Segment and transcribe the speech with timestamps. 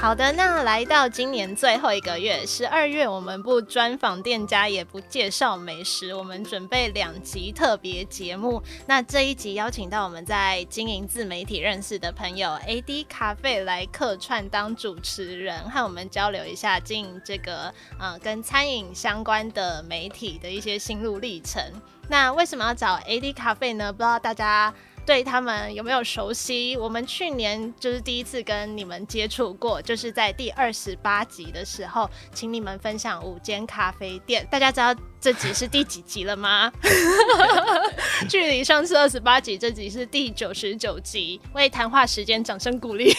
[0.00, 8.62] 好的，那来到今年最后一个月，十二月，我们不专访店家，也不介绍美食，我们准备两集特别节目。
[8.86, 21.62] 那这一集邀请到我们在经营自媒体认识的朋友 AD 咖啡来客串当主持人，和我们交流一下经营这个呃跟餐饮相关的媒体的一些心路历程。
[22.08, 23.92] 那为什么要找 AD 咖啡呢？
[23.92, 24.72] 不知道大家。
[25.10, 26.76] 对他们有没有熟悉？
[26.76, 34.46] 我们去年就是第一次跟你们接触过，就是在第二十八集的时候，请你们分享五间咖啡店。
[34.48, 36.72] 大家知道这集是第几集了吗？
[38.30, 41.40] 距离上次二十八集，这集是第九十九集。
[41.54, 43.12] 为谈话时间掌声鼓励。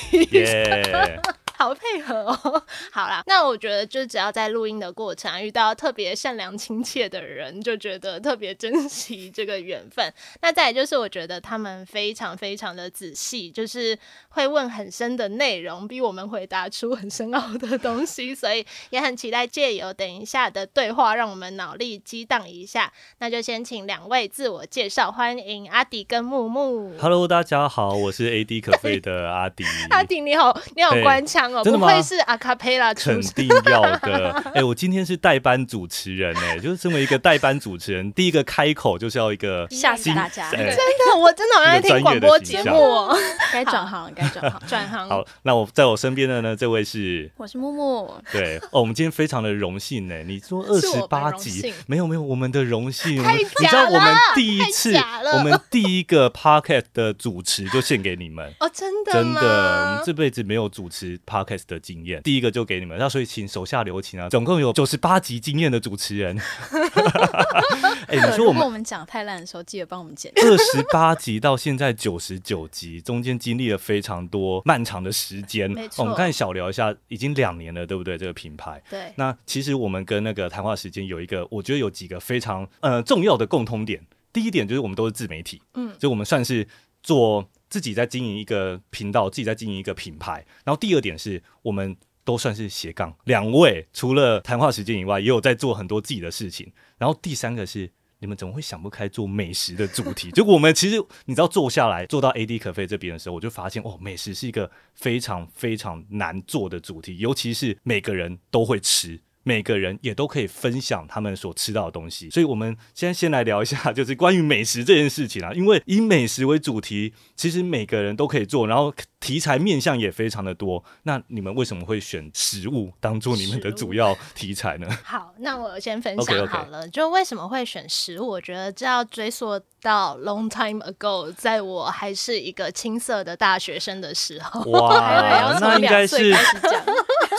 [1.62, 10.12] 好配合哦， 好啦，那我觉得就只要在录音的过程啊遇到特别善良亲切的人，就觉得特别珍惜这个缘分。
[10.42, 13.96] 那再就是我觉得他们非常非常的仔细，就是
[14.30, 22.92] 会问很深的内容，逼我们回答出很深奥的东西，所以也很期待借由等一下的对话，让我们脑力激荡一下。
[23.20, 26.98] 那就先请两位自我介绍，欢迎阿迪跟木木。
[26.98, 29.64] Hello，大家好，我是 AD 可 费的阿迪。
[29.92, 31.51] 阿迪你好，你好官腔。
[31.64, 31.88] 真的吗？
[31.88, 32.94] 不愧是阿卡佩拉？
[32.94, 34.32] 肯定要的。
[34.56, 40.50] 哎，我今天是代班主持人，哎，就是身为一个代班主持人，第一个开口就是要一个吓死大家。
[40.52, 43.10] 真的，我真的好爱听广播节目，
[43.52, 45.10] 该转行，该转行，转行。
[45.10, 48.14] 好，那我在我身边的呢，这位是，我是木木。
[48.32, 50.24] 对，哦，我们今天非常的荣幸呢。
[50.24, 53.22] 你说二十八集，没有没有，我们的荣幸。
[53.22, 54.94] 你知道我们第一次，
[55.34, 58.54] 我们第一个 podcast 的主持就献给你们。
[58.60, 62.98] 哦，真的真的，我们这辈子没有主持 podcast 的经验，第一个就给你们。
[62.98, 66.38] 那所以请手下留情啊，总共有九十八集经验的主持人。
[68.08, 70.32] 哎，你说我们我们讲太烂的时候，记得帮我们剪。
[70.36, 75.72] 二十八集到现在九十九集，中间经历了非常多漫长的时间。
[75.72, 78.18] 没错，我们刚才小聊一下，已经两年了，对不对？
[78.18, 78.82] 这个品牌。
[78.90, 79.12] 对。
[79.16, 84.02] 那其实我们跟那个谈话时间有一个，我觉得有几个非常呃重要的共通点。
[84.34, 86.68] 第一点就是我们都是自媒体，嗯，就我们算是
[87.04, 90.46] 做自己在经营一个频道，自己在经营一个品牌。
[90.64, 91.98] 然后第二点是我们。
[92.24, 96.72] 都算是斜杠，两位除了谈话时间以外，也有在做很多自己的事情。
[97.00, 100.30] 然后第三个是，你们怎么会想不开做美食的主题？
[100.32, 109.20] 就我们其实你知道，坐下来做到 AD 可费这边的时候，我就发现哦，美食是一个非常非常难做的主题，尤其是每个人都会吃。
[109.44, 115.52] 每个人也都可以分享他们所吃到的东西，所以我们现在先来聊一下， 就是关于美食这件事情啊。
[115.54, 120.84] 因为以美食为主题，其实每个人都可以做，然后题材面向也非常的多。
[121.04, 124.88] 那你们为什么会选食物当做你们的主要题材呢？
[125.06, 128.28] 好，那我先分享好了，就为什么会选食物？
[128.28, 134.62] 我觉得这要追溯到 long time ago，在我还是一个青涩的大学生的时候。
[134.72, 136.36] 哇， 那应该是。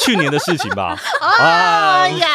[0.00, 0.98] 去年的事情吧。
[1.21, 2.26] 啊 呀，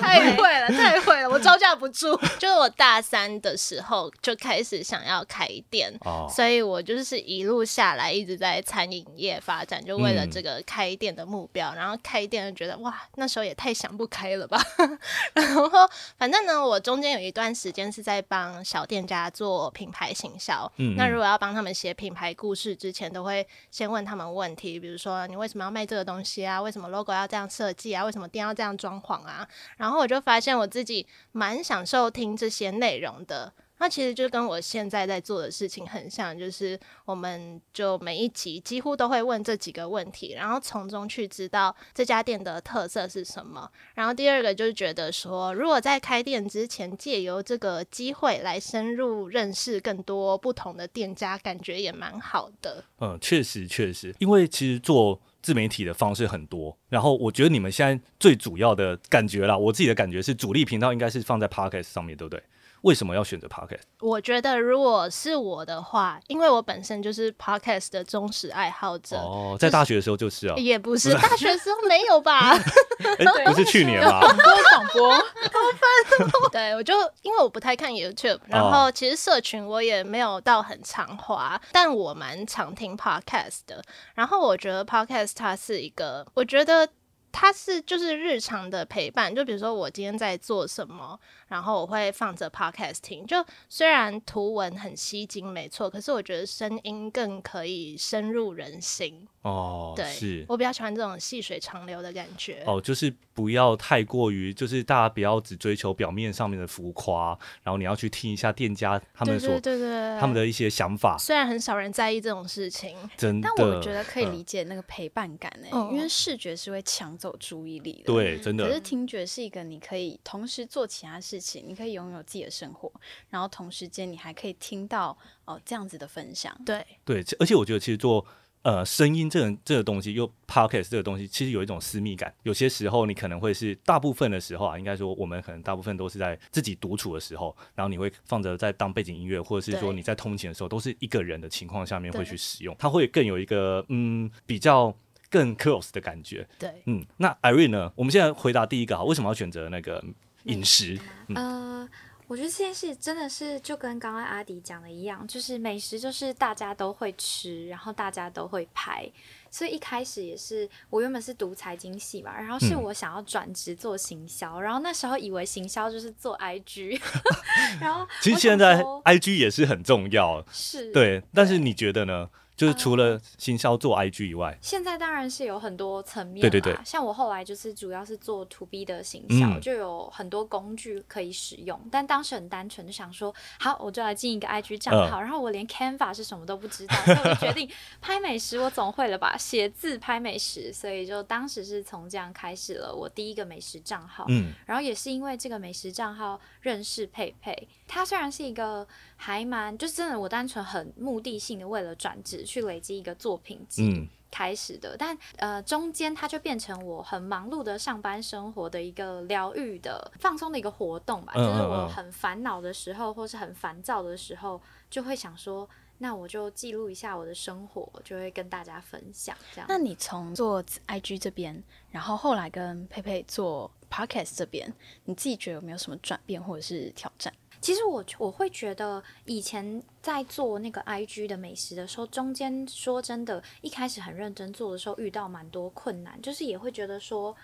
[0.00, 2.16] 太会了，太会了，我招架不住。
[2.38, 5.92] 就是我大三的时候就开始想要开店，
[6.34, 11.74] 所以我就是一路下来一直在餐饮业发展，就为了这个开店的目标。
[11.74, 14.60] 然后开店就觉得哇，那时候也太想不开了吧。
[15.34, 15.68] 然后
[16.16, 20.70] 反正呢，我中间有一段时间是在帮小店家做品牌行销。
[20.76, 25.26] 嗯，那如果要帮他们写品牌故事之前，都会先问他们问题，比如说。
[25.26, 26.60] 你为什么要卖这个东西啊？
[26.60, 28.04] 为什么 logo 要这样设计啊？
[28.04, 29.48] 为什么店要这样装潢啊？
[29.76, 33.52] 然后我就发现我自己蛮享受听这些内容的。
[33.78, 43.70] 那其实就跟我现在在做的事情很像，就是我们就每一集几乎都会问这几个问题，然后从中去知道这家店的特色是什么。
[43.94, 52.84] 然后第二个就是觉得说，如果在开店之前借由这个机会来深入认识更多不同的店家，感觉也蛮好的。
[53.00, 62.42] 嗯，确实确实，因为其实做自媒体的方式很多，然后我觉得你们现在最主要的感觉啦，我自己的感觉是主力频道应该是放在 Podcast 上面对不对？
[62.82, 63.80] 为什么要选择 podcast？
[64.00, 69.16] 我觉得如果是我的话，因为我本身就是 podcast 的忠实爱好者。
[69.16, 72.56] 哦，在大学的时候就是啊，也不是大学时候没有吧？
[73.46, 74.20] 不是去年吗？
[74.22, 76.50] 广播广播，分。
[76.52, 83.82] 对，我就因为我不太看 YouTube，然后其实社群我也没有到很常滑，但我蛮常听 podcast 的。
[84.14, 86.88] 然后我觉得 podcast 它是一个，我觉得。
[87.38, 93.26] 它是就是日常的陪伴，就比如说我今天在做什么，然后我会放着 podcast 听。
[93.26, 99.28] 就虽然图文很吸睛，没错，可是我觉得声音更可以深入人心。
[99.42, 102.64] 哦，对，是我比较喜欢这种细水长流的感觉。
[102.66, 111.16] 哦，就是不要太过于，就是大家不要只追求表面上面的浮夸，然后你要去听一下店家他们所对对对他们的一些想法。
[111.18, 118.12] 虽然很少人在意这种事情，真的，但我觉得可以嗯理解那个陪伴感呢、嗯因为视觉是会抢走注意力的。。
[118.12, 122.92] 对，真的可是听觉是一个你可以同时做其他事情，你可以拥有自己的生活，
[123.30, 126.54] 然后同时间你还可以听到哦这样子的分享。
[126.66, 128.26] 对，对，而且我觉得其实做
[128.62, 132.34] 呃声音这个这个东西，又 podcast 这个东西，其实有一种私密感。
[132.42, 144.92] 有些时候你可能会是大部分的时候啊，应该说我们可能大部分都是在自己独处的时候，然后你会放着在当背景音乐，或者是说你在通勤的时候，都是一个人的情况下面会去使用，它会更有一个嗯比较
[145.30, 146.46] 更 close 的感觉。
[146.58, 147.92] 对，嗯，那 Irene 呢？
[147.96, 150.02] 我们现在回答第一个啊，为什么要选择那个
[150.44, 150.98] 饮食？
[151.28, 151.88] 嗯呃，
[152.26, 159.08] 我觉得这件事真的是就跟刚刚阿迪讲的一样，就是美食就是大家都会吃，然后大家都会拍，
[159.50, 167.00] 所以一开始也是我原本是读财经系嘛，然后是嗯我想要转职做行销，然后那时候以为行销就是做 IG，
[167.80, 171.22] 然后其实现在 IG 也是很重要，是对。
[171.32, 172.28] 但是你觉得呢？
[172.56, 181.78] 就是除了行销做 IG 以外，现在当然是有很多层面对对对啦像我后来就是主要是做 to B 的行销，嗯就有很多工具可以使用。
[181.92, 187.70] 但当时很单纯，就想说，好，我就来进一个 IG 账嗯号，然后我连 Canva 是什么都不知道，所以我就决定
[188.00, 189.36] 拍美食，我总会了吧？
[189.36, 194.24] 写字拍美食，所以就当时是从这样开始了我第一个美食账号。
[194.28, 198.86] 嗯，然后也是因为这个美食账号认识佩佩，她虽然是一个
[199.16, 214.60] 还蛮，就是真的我单纯很目的性的为了转职去累积一个作品集嗯开始的，但呃中间它就变成我很忙碌的上班生活的一个疗愈的放松的一个活动吧，嗯就是我很烦恼的时候或是很烦躁的时候，
[214.90, 215.68] 就会想说。
[215.98, 219.66] 那我就记录一下我的生活，就会跟大家分享这样。
[219.66, 224.70] 那你从做 IG 这边，然后后来跟佩佩做 Podcast 这边，
[225.06, 227.32] 你自己觉得有没有什么转变或者是挑战？
[227.60, 237.34] 其实我我会觉得，以前在做那个 IG 的美食的时候，中间说真的，一开始很认真做的时候，遇到蛮多困难，就是也会觉得说，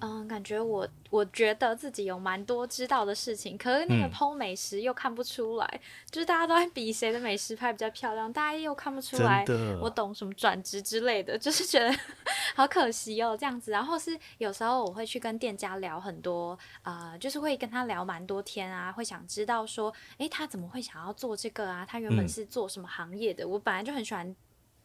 [0.00, 9.44] 嗯，感觉我我觉得自己有蛮多知道的事情，可是那个嗯剖美食又看不出来，就是大家都在比谁的美食拍比较漂亮，大家又看不出来
[9.80, 11.90] 我懂什么转职之类的，就是觉得
[12.54, 13.70] 好可惜哦，这样子。
[13.70, 21.86] 然后是有时候我会去跟店家聊很多，呃，就是会跟他聊蛮多天啊，会想知道说，诶，他怎么会想要做这个啊？
[21.88, 23.48] 他原本嗯是做什么行业的？
[23.48, 24.36] 我本来就很喜欢。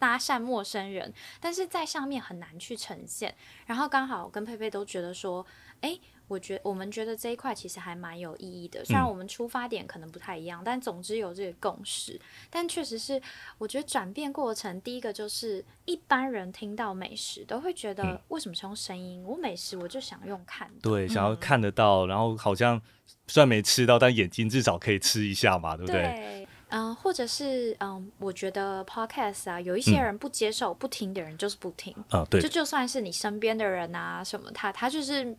[0.01, 3.35] 搭讪陌生人，但是在上面很难去呈现。
[3.67, 5.45] 然后刚好跟佩佩都觉得说，
[5.81, 5.95] 哎，
[6.27, 8.83] 我觉我们觉得这一块其实还蛮有意义的。
[8.83, 12.19] 虽然嗯我们出发点可能不太一样，但总之有这个共识。
[12.49, 13.21] 但确实是，
[13.59, 19.23] 我觉得转变过程，第一个就是一般人听到美食都会觉嗯得，为什么是用声音？
[19.23, 20.81] 我美食我就想用看的。
[20.81, 22.81] 对，想要看得到，然后好像
[23.27, 26.01] 虽然没吃到，但眼睛至少可以吃一下嘛，对不对？
[26.01, 35.35] 对，嗯、或者是嗯，我觉得 podcast 啊，有一些人不接受、不听的人就是不听，啊，对就，就算是你身边的人啊什么，他他就是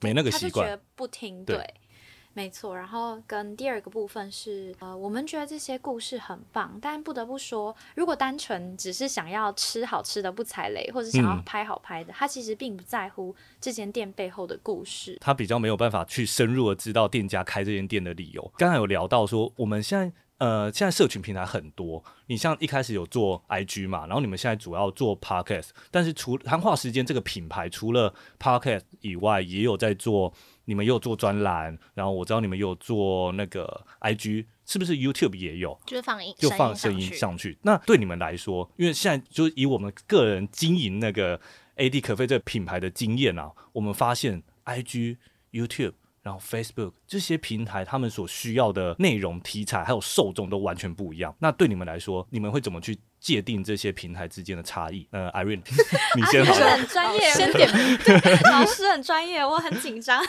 [0.00, 1.74] 没那个习惯，他就觉得不听，对对，
[2.32, 2.76] 没错。
[2.76, 15.18] 然后跟第二个部分是，呃，我们觉得这些故事很棒，但不得不说，如果单纯只是想要吃好吃的不踩雷，或者想要嗯拍好拍的，他其实并不在乎这间店背后的故事。
[15.20, 18.52] 他比较没有办法去深入的知道店家开这间店的理由。
[18.56, 30.32] 刚才有聊到说，我们现在呃，现在社群平台很多，你像一开始有做 IG 嘛，然后你们现在主要做 Podcast，但是除谈话时间这个品牌，除了 Podcast 以外，也有在做，
[30.64, 35.78] 你们也有做专栏，然后我知道你们有做那个 IG，是不是 YouTube 也有？
[35.84, 37.58] 就是放音就放声音上去。
[37.60, 41.38] 那对你们来说，因为现在就是以我们个人经营那个
[41.76, 45.18] AD 可飞这个品牌的经验啊，我们发现 IG、
[45.52, 45.92] YouTube。
[46.22, 51.34] 然后 Facebook 这些平台，他们所需要的内容、题材还有受众都完全不一样。
[51.38, 55.06] 那对你们来说，你们会怎么去界定这些平台之间的差异？
[55.10, 55.62] 呃，Irene，
[56.16, 56.70] 你先好老师了。
[56.76, 57.70] 很专业，先点
[58.04, 58.14] 对，
[58.50, 60.22] 老师很专业，我很紧张。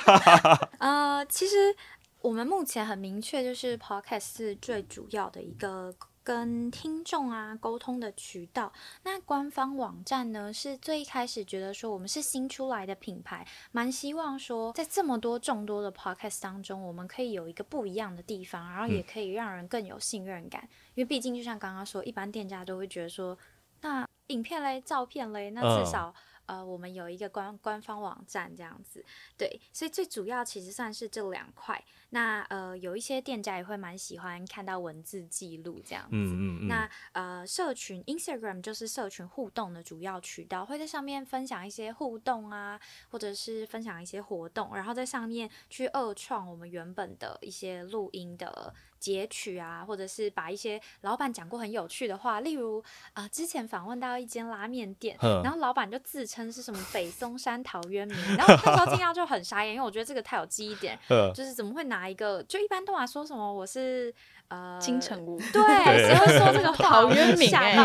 [0.78, 1.74] 呃，其实
[2.20, 5.94] 我们目前很明确，就是 podcast 是最主要的一个
[6.26, 8.72] 跟听众啊沟通的渠道。
[9.04, 20.68] 那官方网站呢，是最一开始觉得说我们是新出来的品牌，蛮希望说在这么多众多的 podcast 当中，我们可以有一个不一样的地方，然后也可以让人更有信任感。
[20.96, 23.38] 因为毕竟就像刚刚说，一般店家都会觉得说，
[23.82, 26.12] 那影片嘞、照片嘞，那嗯至少。
[26.46, 29.04] 呃，我们有一个官官方网站这样子，
[29.36, 31.84] 对，所以最主要其实算是这两块。
[32.10, 36.10] 那呃，有一些店家也会蛮喜欢看到文字记录这样子。
[36.12, 36.68] 嗯嗯嗯。
[36.68, 48.72] 那呃，社群 Instagram 就是社群互动的主要渠道，会在上面分享一些互动啊，或者是分享一些活动，然后在上面去二创我们原本的一些录音的。
[48.98, 52.82] 截取啊，或者是把一些老板讲过很有趣的话，例如
[53.12, 60.98] 啊，之前访问到一间拉面店，然后老板就自称是什么北松山陶渊明，然后那时候听到就很傻眼，因为我觉得这个太有记忆点，
[61.34, 64.12] 就是怎么会拿一个，就一般都拿说什么我是
[64.48, 67.76] 呃金城武，对，谁会说这个 陶渊明哎，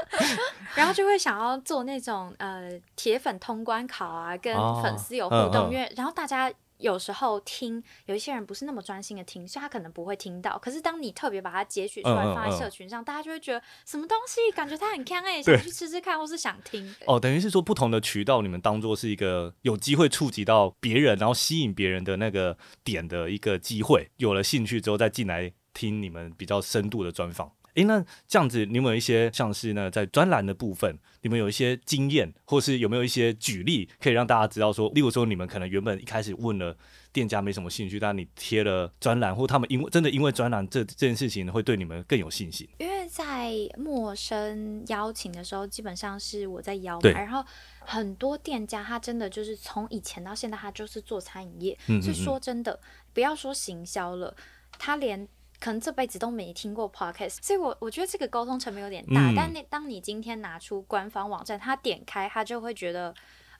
[0.74, 6.52] 然后就会想要做那种呃铁粉通关考啊，跟粉丝有互动，因为然后大家。
[6.78, 10.58] 有时候听有一些人不是那么专心的听，所以他可能不会听到。
[10.58, 16.94] 可是当你特别把它截取出来放在社群上，大家就会觉得什么东西，感觉他很看哎，想去吃吃看，或是想听。
[17.06, 24.10] 哦，等于是说不同的渠道，你们当做是一个有机会触及到别人，然后吸引别人的那个点的一个机会。
[24.16, 27.52] 有了兴趣之后，再进来听你们比较深度的专访。
[27.78, 36.76] 诶，那这样子，你有没有一些像是呢，在专栏的部分，你们有一些经验，或是有没有一些举例，可以让大家知道说，例如说，你们可能原本一开始问了
[37.12, 42.68] 店家没什么兴趣，但你贴了专栏，或他们因为真的因为专栏这这件事情会对你们更有信心。
[42.78, 47.44] 因为在陌生邀请的时候，基本上是我在邀嘛，然后
[47.78, 52.80] 很多店家他真的就是从以前到现在，他就是做餐饮业，是说真的，
[53.14, 54.34] 不要说行销了，
[54.80, 55.28] 他连。
[55.60, 59.32] 可能这辈子都没听过 podcast，所以我我觉得这个沟通成本有点大。
[59.34, 63.12] 但那当你今天拿出官方网站，他点开他就会觉得，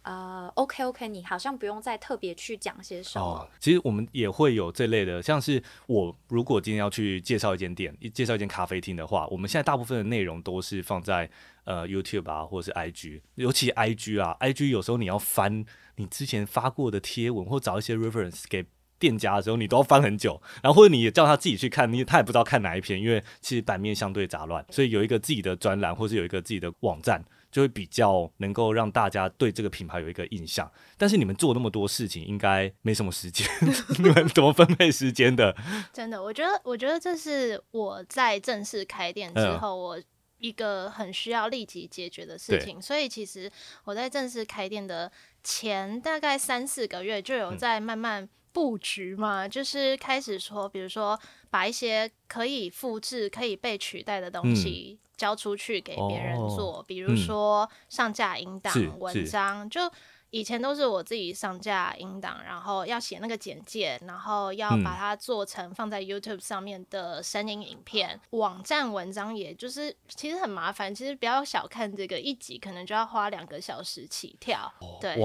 [0.03, 3.49] 呃，OK OK，你好像不用再特别去讲些什么。
[3.59, 11.29] 其实我们也会有这类的，像是我如果今天要去介绍一间店，介绍一间咖啡厅的话，我们现在大部分的内容都是放在
[11.65, 15.65] 呃 YouTube 啊，或者是 IG，尤其 IG 啊，IG 有时候你要翻
[15.97, 18.65] 你之前发过的贴文，或找一些 reference 给。
[18.99, 30.71] 店家的时候，你都要翻很久，然后或者你也叫他自己去看，你他也不知道看哪一篇，因为其实版面相对杂乱，所以有一个自己的专栏，或是有一个自己的网站，就会比较能够让大家对这个品牌有一个印象。
[30.97, 33.47] 但是你们做那么多事情，应该没什么时间，
[33.99, 35.55] 你们怎么分配时间的？
[35.93, 40.03] 真的，我觉得，我觉得这是我在正式开店之后，我
[40.39, 42.81] 一个很需要立即解决的事情。
[42.83, 43.51] 所以其实
[43.85, 45.11] 我在正式开店的
[45.43, 48.29] 前大概三四个月，就有在慢慢。
[48.53, 51.19] 布局嘛，就是开始说，比如说
[51.51, 59.81] 把一些可以复制、可以被取代的东西交出去给别人做，比如说上架音档文章，就
[60.31, 68.21] 以前都是我自己上架音档，然后要写那个简介，然后要把它做成放在 YouTube 上面的声音影片。
[68.31, 74.73] 网站文章也就是其实很麻烦，其实不要小看这个一集，可能就要花两个小时起跳。
[75.01, 75.17] 对。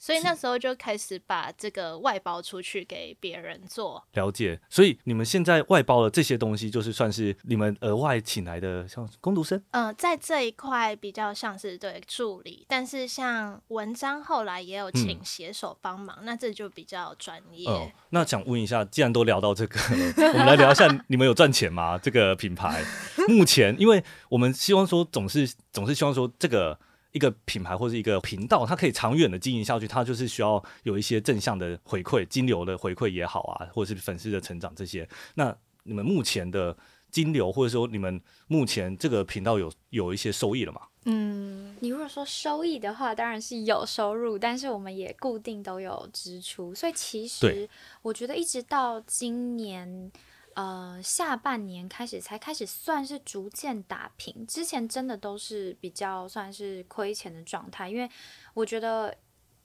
[0.00, 4.02] 所以那时候就开始把这个外包出去给别人做。
[4.14, 9.62] 了解，所以你们现在外包的这些东西，就是算是你们额外请来的，像工读生。
[9.72, 17.68] 嗯，在这一块比较像是对助理，但是像文章后来也有请写手帮忙，那这就比较专业。
[18.08, 19.78] 那想问一下，既然都聊到这个，
[20.32, 21.98] 我们来聊一下， 你们有赚钱吗？
[21.98, 22.82] 这个品牌
[23.28, 26.78] 目前，因为我们希望说，总是总是希望说这个。
[27.12, 35.08] 一个品牌或者一个频道，它可以长远的经营下去，它就是需要有一些正向的回馈，金流的回馈也好啊，或者是粉丝的成长这些。
[35.34, 36.76] 那你们目前的
[37.10, 40.82] 金流，或者说你们目前这个频道有有一些收益了吗？
[41.06, 47.68] 嗯，你如果说收益的话，当然是有收入，但是我们也固定都有支出，所以其实
[48.02, 50.12] 我觉得一直到今年。
[50.54, 57.88] 呃，下半年开始才开始算是逐渐打平，之前真的都是比较算是亏钱的状态。
[57.88, 58.10] 因为
[58.54, 59.16] 我觉得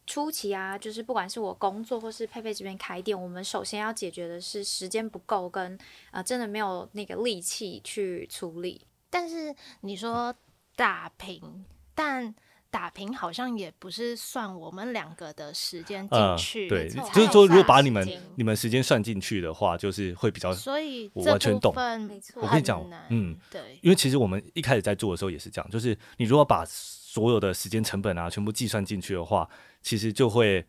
[0.05, 5.77] 初期啊，就是不管是我工作或是佩佩这边开店，我们首先要解决的是时间不够，跟
[6.11, 8.85] 啊真的没有那个力气去处理。
[9.09, 10.33] 但是你说
[10.75, 12.35] 打平，但。
[12.75, 18.05] 打平好像也不是算我们两个的时间进去，对，就是说如果把你们
[18.35, 21.73] 你们时间算进去的话，就是会比较，所以我完全懂，
[22.05, 22.41] 没错。
[22.43, 29.47] 我跟你讲，嗯，对，因为其实我们一开始在做的时候也是这样，就是你如果把所有的时间成本啊全部计算进去的话，
[29.81, 30.65] 其实就会。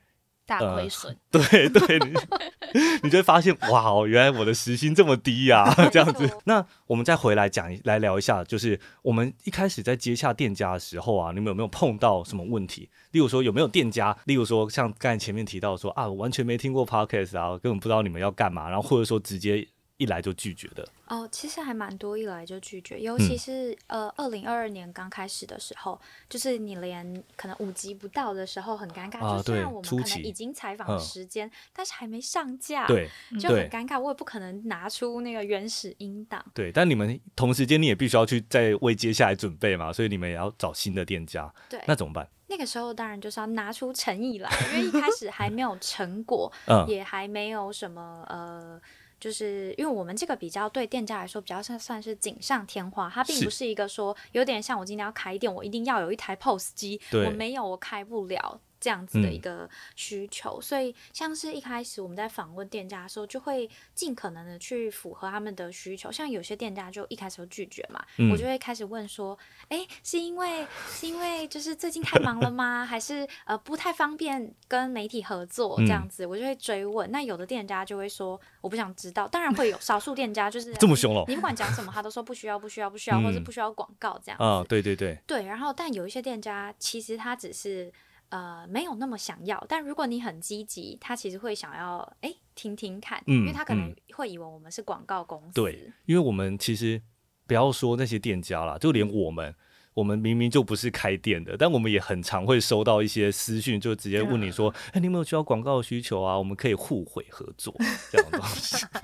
[0.47, 1.99] 大亏损， 对对，
[3.03, 6.31] 你就会发现哇哦，原来我的时薪这么低呀，这样子。
[6.47, 12.89] 那我们再回来讲，来聊一下，就是我们一开始在接洽店家的时候啊，你们有没有碰到什么问题？
[13.11, 19.67] 例如说有没有店家，例如说像刚才前面提到说啊，我完全没听过 podcast 啊，根本不知道你们要干嘛，然后或者说直接
[19.99, 20.87] 一来就拒绝的？
[21.07, 25.99] 哦，其实还蛮多，一来就拒绝，尤嗯其是、呃，二零二二年刚开始的时候，
[26.29, 33.09] 就是你连可能五级不到的时候很尴尬，就虽然我们可能已经采访时间，但是还没上架，，对
[33.41, 36.45] 就很尴尬，我也不可能拿出那个原始音档。
[36.53, 42.29] 对，但你们同时间你也必须要去再为接下来准备嘛，所以你们也要找新的店家，对，那怎么办？
[42.49, 48.81] 那个时候当然就是要拿出诚意来，因为一开始还没有成果，嗯，也还没有什么呃。
[49.21, 53.67] 就是因为我们这个比较对店家来说比较算算是锦上添花，它并不是。
[53.67, 72.85] 一个说有点像我今天要开店，我一定要有一台 POS 机，我没有我开不了这样子的嗯一个需求，所以像是一开始我们在访问店家的时候，就会尽可能的去符合他们的需求，像有些店家就一开始就拒绝嘛，嗯我就会开始问说，哎，是因为是因为就是最近太忙了吗？
[72.85, 76.27] 还是呃不太方便跟媒体合作这样嗯子？
[76.27, 77.11] 我就会追问。
[77.11, 84.45] 那有的店家就会说我不想知道，当然会有少数店家就是 这么凶了你不管讲什么，他都说不需要，不需要，不需要，或是嗯不需要广告这样子。
[84.45, 87.93] 啊，对对对，对，然后但有一些店家其实他只是
[88.31, 95.55] 呃没有那么想要，但如果你很积极，他其实会想要哎听听看，因为嗯他可能嗯会以为我们是广告公司。
[95.55, 97.01] 对，因为我们其实
[97.47, 99.55] 不要说那些店家啦，就连我们，
[99.95, 106.37] 我们明明就不是开店的，但我们也很常会收到一些私讯，就直接问你说：“哎、你有没有需要广告的需求啊？
[106.37, 107.75] 我们可以互惠合作
[108.11, 108.85] 这样的东西。”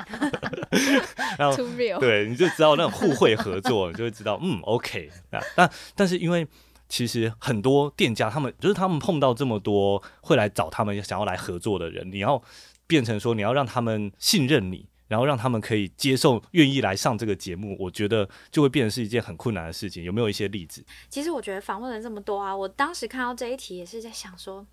[1.39, 1.57] 然后
[2.01, 5.41] 对，你就知道那种互惠合作，你就会知道，嗯，OK 啊。
[5.55, 6.47] 但但是因为
[6.93, 12.43] 其实很多店家他们就是他们碰到这么多会来找他们想要来合作的人，你要
[12.87, 14.87] 变成说你要让他们信任你。
[15.09, 20.03] 然后让他们可以接受、愿意来上这个节目，我觉得就会变成是一件很困难的事情。
[20.03, 20.83] 有没有一些例子？
[21.11, 24.67] 其实我觉得访问了这么多啊，我当时看到这一题也是在想说，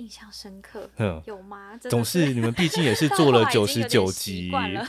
[0.00, 0.88] 印象深刻。
[0.96, 1.76] 嗯，有吗？
[1.82, 4.80] 总是你们毕竟也是 做了九十九集， 了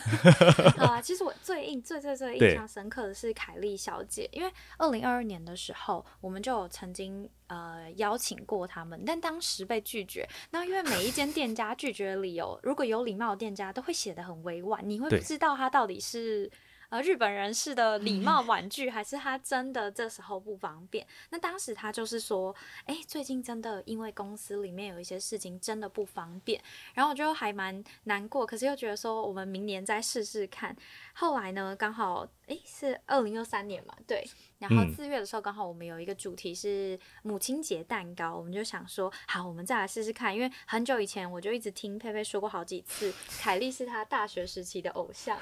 [0.78, 10.28] 啊、其实我最印最最最印象深刻的是凯莉小姐，因为二零二二年的时候，我们就有曾经呃邀请过他们，但当时被拒绝。
[10.52, 16.50] 那因为每一间店家拒绝的理由，如果有礼貌的店家都会写的很委婉，你会不知道他到底是。
[16.92, 21.08] 呃，日本人士的礼貌婉拒，还是他真的这时候不方便？
[21.30, 26.62] 那当时他就是说，哎、最近真的因为公司里面有一些事情真的不方便，
[26.94, 30.76] 然后我就还蛮难过，可是又觉得说我们明年再试试看。
[31.14, 34.28] 后来呢，刚好诶是二零二三年嘛，对。
[34.60, 40.36] 然后嗯四月的时候，刚好我们有一个主题是母亲节蛋糕，我们就想说，好，我们再来试试看。
[40.36, 43.12] 因为很久以前我就一直听佩佩说过好几次，
[43.42, 45.36] 凯莉是她大学时期的偶像。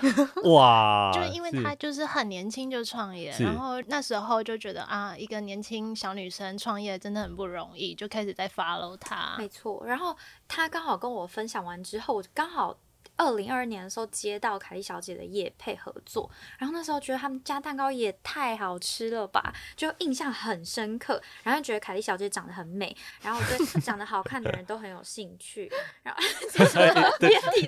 [0.45, 9.35] 哇，就是因为她就是很年轻就创业，然后那时候就觉得啊，一个年轻小女生创业真的很不容易，就开始在 follow 她。
[9.37, 10.15] 没错，然后
[10.47, 12.73] 她刚好跟我分享完之后，我刚好
[13.19, 25.69] 二零二二年的时候接到凯莉小姐的夜配合作，然后那时候觉得他们家蛋糕也太好吃了吧，就印象很深刻，然后觉得凯莉小姐长得很美，然后我对长得好看的人都很有兴趣，
[26.01, 26.21] 然后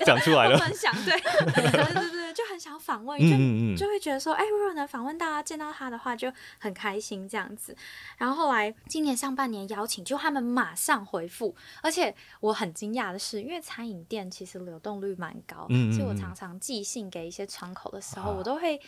[0.06, 2.21] 讲出来了，分享，对 对
[2.62, 7.76] 想访问，就就会觉得说，哎，如果能访问到他，见到他的话，就很开心这样子。
[8.18, 18.36] 然后后来今年上半年邀请，就他们马上回复，而且我很惊讶的是，因为餐饮店其实流动率蛮高，所以我嗯常常寄信给一些窗口的时候，啊。
[18.38, 18.80] 我都会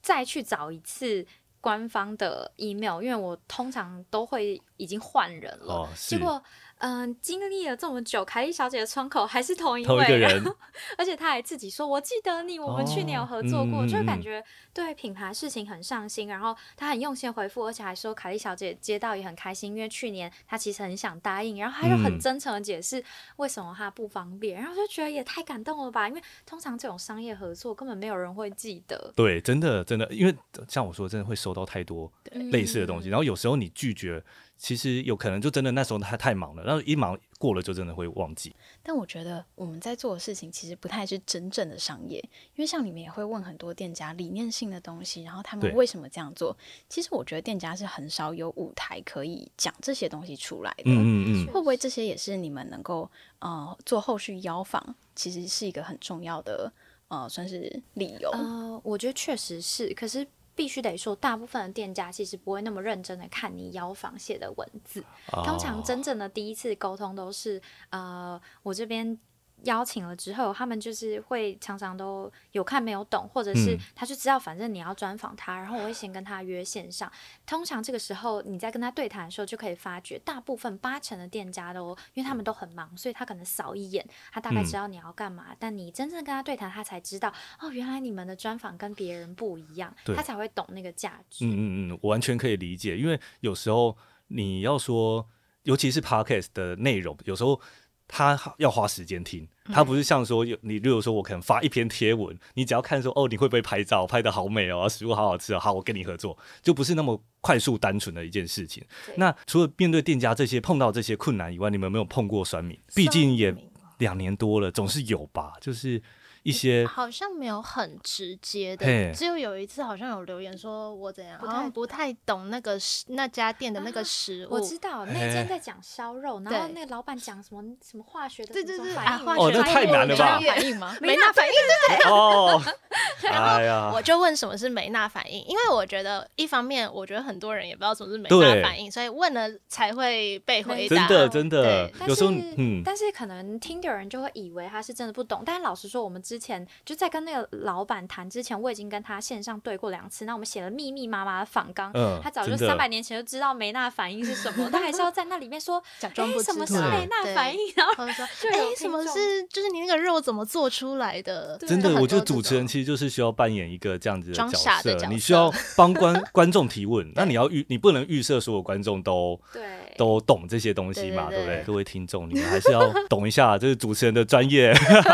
[0.00, 1.26] 再去找一次。
[1.60, 6.40] 官方的 email，因为我通常都会已经换人了，哦，结果
[6.78, 10.42] 嗯、经历了这么久，凯莉小姐的窗口还是同一位，同一个人
[10.96, 13.86] 而且她还自己说：“我记得你，我们去年有合作过。
[13.86, 23.02] 就感觉对品牌事情很上心，然后她很用心回复，而且还说凯莉小姐接到也很开心，因为去年她其实很想答应，然后她又很嗯真诚的解释
[23.36, 29.12] 为什么她不方便，然后就觉得也太感动了吧，因为通常这种商业合作根本没有人会记得。
[29.16, 30.34] 对，真的真的，因为
[30.68, 32.12] 像我说，真的会收到太多
[32.52, 34.22] 类似的东嗯西，然后有时候你拒绝，
[34.58, 38.54] 其实有可能就真的那时候他太忙了，然后一忙过了就真的会忘记。
[38.82, 42.18] 但我觉得我们在做的事情其实不太是真正的商业，
[42.56, 46.56] 因为像你们也会问很多店家理念性的东西，然后他们为什么这样做。
[46.88, 50.84] 其实我觉得店家是很少有舞台可以讲这些东西出来的。
[50.86, 56.72] 嗯嗯嗯，会不会这些也是你们能够呃做后续邀访，其实是一个很重要的
[57.06, 58.28] 呃算是理由？
[58.32, 60.26] 呃，我觉得确实是，可是
[60.58, 65.04] 必须得说，大部分的店家其实不会那么认真的看你邀房写的文字。
[65.44, 69.16] 通常哦真正的第一次沟通都是，呃，我这边
[69.64, 77.10] 邀请了之后，他们就是会常常都有看没有懂，或者是嗯他就知道反正你要专访他，然后我会先跟他约线上。
[77.46, 85.46] 通常这个时候你在跟他对谈的时候，就可以发觉大部分八成的店家都，因为他们都很忙，所以他可能扫一眼，他大概知道你要干嘛。
[85.58, 91.44] 但你真正跟他对谈，他才知道哦，原来你们的专访跟别人不一样，他才会懂那个价值。
[91.44, 93.96] 嗯嗯嗯，我完全可以理解，因为有时候
[94.28, 95.28] 你要说，
[95.62, 97.60] 尤其是 podcast 的内容，有时候
[98.08, 108.82] 他要花时间听，他不是像说有你，例如说我可能发一篇贴文，你只要看说哦，你会不会拍照，拍的好美哦，食物好好吃哦，好，我跟你合作，就不是那么快速单纯的一件事情。
[109.16, 112.76] 那除了面对店家这些碰到这些困难以外，你们有没有碰过酸民？
[112.94, 113.54] 毕竟也
[113.98, 115.52] 两年多了，总是有吧？
[115.60, 116.02] 就是
[116.42, 124.54] 一些好像没有很直接的，只有有一次好像有留言说我怎样，不太好像不太懂那个食那家店的那个食物。
[124.54, 130.96] 我知道那哎间在讲烧肉，然后那个老板讲什么什么化学的对对对啊化反应嘛哦那太难了吧反应吗？
[131.00, 132.62] 没那反应，哦，
[133.30, 140.96] 哎呀，我就问什么是梅纳反应，因为我觉得一方面我觉得很多人也不知道什么是梅对纳反应，所以问了才会被回答。
[140.96, 145.42] 真的真的对，但有时候是，嗯，但是可能听的人就会以为他是真的不懂。
[145.44, 150.24] 但是老实说，我们之前就在跟那个老板谈之前，我已经跟他线上对过两次。
[150.24, 161.56] 那我们写了密密麻麻的访纲，嗯他早就三百年前就知道梅纳反应是什么，他还是要在那里面说假装不知道哎什么是梅纳对反应，然后说，哎，什么是就是你那个肉怎么做出来的？
[161.58, 169.62] 真的，我觉得主持人其实就是需要扮演一个这样子的装角色你需要帮观观众提问， 那你要预，你不能预设所有观众都对
[169.96, 171.64] 都懂这些东西嘛，对对对对不对？
[171.64, 174.72] 各位听众，你们还是要懂一下，这是主持人的专业。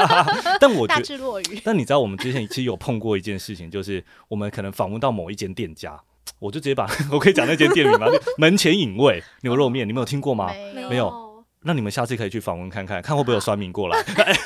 [0.61, 1.61] 但我觉大得，智若愚。
[1.65, 6.01] 但你知道，我们之前其实有碰过一件事情，就是我们可能访问到某一间店家，
[6.39, 8.07] 我就直接把 我可以讲那间店名吗？
[8.11, 10.53] 就门前引味牛肉面，你们有听过吗？
[10.75, 13.99] 没没有那你们下次可以去访问看看，看会不会有酸民过来。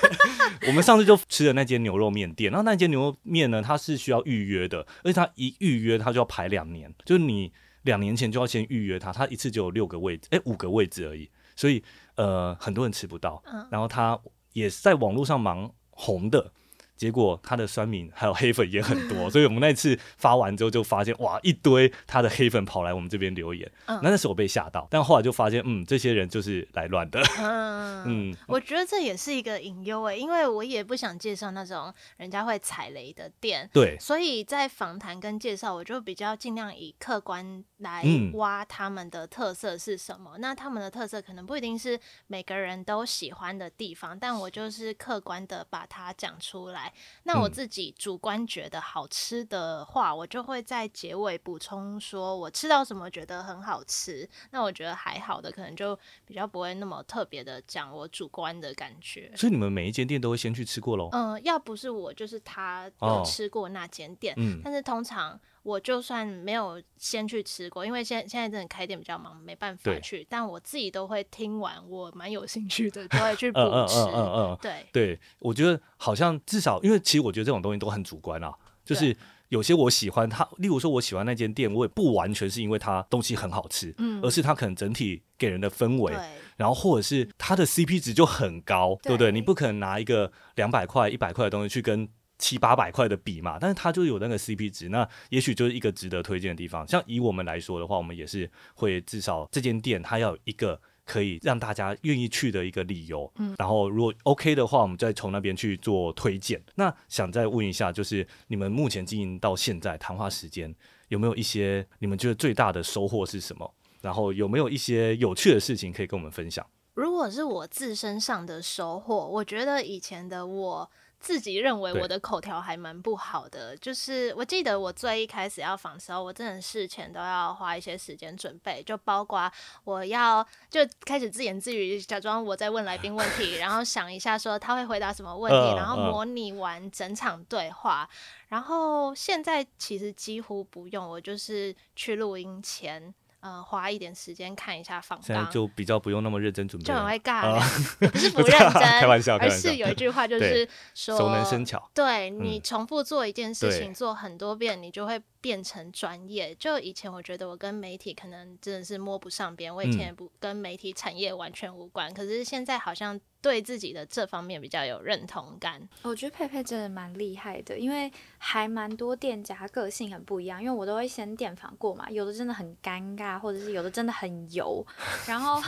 [0.69, 11.83] 我们上次就吃的那间牛肉面店，然后那间牛肉面呢，它是需要预约的，而且它一预约它就要排两年，就是你两年前就要先预约它，它一次就有六个位置，哎，五个位置而已，所以
[12.17, 13.43] 呃很多人吃不到。
[13.53, 14.19] 嗯然后它
[14.53, 15.69] 也是在网络上蛮
[15.99, 16.53] 红的。
[16.99, 23.99] 结果他的酸民还有黑粉也很多，所以我们那次发完之后就发现，哇，一堆他的黑粉跑来我们这边留言，嗯。
[24.03, 38.33] 那那时候我被吓到，但后来就发现，嗯，这些人就是来乱的，嗯 嗯，我觉得这也是一个隐忧诶，因为我也不想介绍那种人家会踩雷的店，对，所以在访谈跟介绍，我就比较尽量以客观来嗯。
[38.35, 40.37] 挖他们的特色是什么。
[40.39, 46.88] 那他们的特色可能不一定是每个人都喜欢的地方，但我就是客观的把它讲出来。
[47.25, 54.29] 那我嗯自己主观觉得好吃的话，我就会在结尾补充说我吃到什么觉得很好吃。
[54.51, 59.33] 那我觉得还好的，可能就比较不会那么特别的讲我主观的感觉。
[59.37, 61.09] 所以你们每一间店都会先去吃过喽？
[61.13, 73.95] 嗯、要不是我，就是他哦有吃过那间店，嗯，但是通常我就算没有先去吃过，因为现现在真的开店比较忙，没办法去，但我自己都会听完，我蛮有兴趣的，都会去补嗯嗯吃。
[73.99, 78.51] 嗯嗯嗯，对，对，我觉得好像至少，因为其实我觉得这种东西都很主观啊，
[78.83, 79.15] 就是
[79.51, 86.15] 有些我喜欢它，例如说我喜欢那间店，我也不完全是因为它东西很好吃，嗯而是它可能整体给人的氛围，
[86.57, 89.19] 然后或者是它的 CP 值就很高，对不？
[89.19, 96.87] 对你不可能拿一个两百块、一百块的东西去跟七八百块的笔嘛，但是它就有那个 CP 值，那也许就是一个值得推荐的地方。
[96.87, 100.81] 像以我们来说的话，我们也是会至少这间店它要有一个。
[101.09, 106.63] 可以让大家愿意去的一个理由，嗯，然后如果 OK 的话，我们再从那边去做推荐。
[106.75, 110.75] 那想再问一下，就是你们目前经营到现在谈话时间
[111.09, 113.75] 有没有一些你们觉得最大的收获是什么？
[114.03, 116.67] 然后有没有一些有趣的事情可以跟我们分享？
[116.93, 123.77] 如果是我自身上的收获，我觉得以前的我自己认为我的口条还蛮不好的。
[123.77, 129.51] 就是我记得我最一开始要访的时候，我真的事前都要花一些时间准备，就包括
[129.85, 138.09] 我要就开始自言自语，假装我在问来宾问题，然后想一下说他会回答什么问题，嗯然后嗯模拟完整场对话。
[138.49, 143.15] 然后现在其实几乎不用，我就是去录音前。
[143.41, 147.59] 呃，花一点时间看一下访现在，就比较不用那么认真准备，就很会尬
[148.11, 151.89] 不是不认真，开玩笑而是有一句话就 是说，熟能生巧。
[151.95, 156.55] 对你嗯重复做一件事对情做很多遍，你就会变成专业。
[156.57, 165.81] 就以前我觉得我跟媒体可能真的是摸不上边，我以前不跟媒体产业完全无关，可是现在好像对自己的这方面比较有认同感。
[166.03, 174.85] 我觉得佩佩真的蛮厉害的，因为还蛮多店家个性很不一样，因为我都会先电访过嘛，有的真的很尴尬，或者是有的真的很油，
[175.27, 175.61] 然后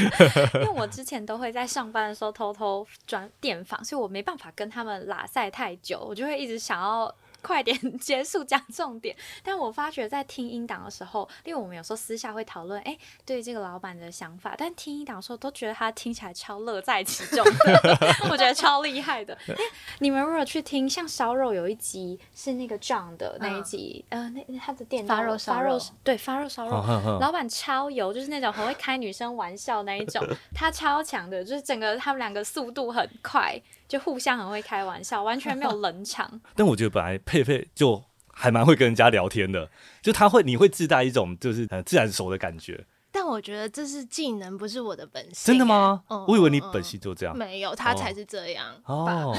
[0.54, 7.14] 因为我之前都会在上班的时候偷偷转电访，所以我没办法跟他们拉塞太久，我就会一直想要。
[7.46, 17.46] 快点结束讲重点，但我发觉在听音档的时候，因为我们有时候私下会讨论，哎，对这个老板的想法，但听音档的时候都觉得他听起来超乐在其中，
[18.28, 19.38] 我觉得超厉害的。
[20.00, 26.72] 你们如果去听，像烧肉有一集是那个 John 的那一集，呃，那他的店发肉烧肉，对发肉烧肉，
[27.20, 30.20] 老板超油，就是那种很会开女生玩笑那一种，
[30.52, 33.56] 他超强的，就是整个他们两个速度很快。
[33.88, 36.40] 就互相很会开玩笑，完全没有冷场。
[36.56, 39.70] 但我觉得本来佩佩就还蛮会跟人家聊天的，
[40.02, 42.84] 就他会你会自带一种就是很自然熟的感觉。
[43.12, 45.32] 但我觉得这是技能，不是我的本性。
[45.46, 46.02] 真的吗？
[46.28, 47.34] 我以为你本性就这样。
[47.34, 48.66] 没有，他才是这样。
[48.84, 49.34] 哦，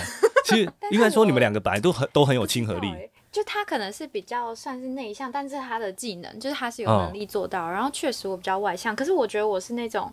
[0.45, 2.91] 其实 应该说你们两个本来都很都很有亲和力。
[3.31, 7.69] 就他可能是比较算是内向，但是他的技能就是他是有能力做到。
[7.69, 10.11] 然后确实我比较外向，可是我觉得我是那种。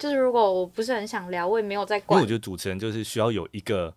[0.00, 2.16] 就是如果我不是很想聊，我也没有在管。
[2.16, 3.94] 因为我觉得主持人就是需要有一个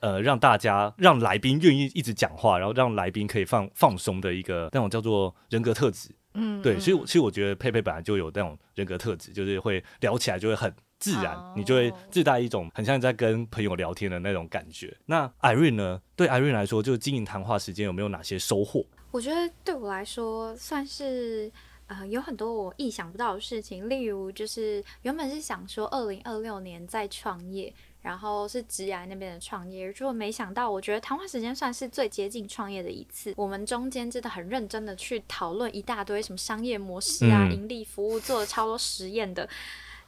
[0.00, 6.10] 呃，让大家让来宾愿意一直讲话，然后让来宾可以放放松的一个那种叫做人格特质。
[6.34, 14.94] 嗯，对，所以其实我觉得佩佩本来就有那种人格特质，就是会聊起来就会很自然，你就会自带一种很像在跟朋友聊天的那种感觉。
[15.06, 16.02] 那 Irene 呢？
[16.14, 18.84] 对 Irene 来说，就是经营谈话时间有没有哪些收获？
[19.10, 21.50] 我觉得对我来说算是。
[21.88, 27.72] 呃，有很多我意想不到的事情，例如就是原本是想说二零二六年再创业，
[28.02, 33.32] 然后是直涯那边的创业，结果没想到，我觉得谈话时间算是最接近创业的一次。
[33.36, 39.48] 我们中间真的很认真的去讨论一大堆什么商业模式啊、盈利服务，做了超多实验的，